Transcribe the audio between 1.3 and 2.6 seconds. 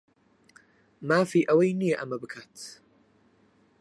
ئەوەی نییە ئەمە بکات.